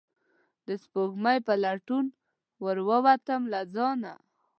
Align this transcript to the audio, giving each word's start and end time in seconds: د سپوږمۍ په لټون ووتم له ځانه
د 0.65 0.67
سپوږمۍ 0.83 1.37
په 1.47 1.53
لټون 1.63 2.05
ووتم 2.63 3.41
له 3.53 3.61
ځانه 3.73 4.13